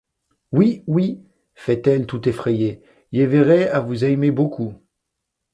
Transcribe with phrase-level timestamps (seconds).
[0.51, 0.83] Oui!
[0.87, 1.21] oui!
[1.53, 4.73] feit-elle tout effrayée, ie verrai à vous aymer beaucoup.